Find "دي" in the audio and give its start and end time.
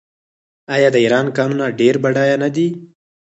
2.55-2.67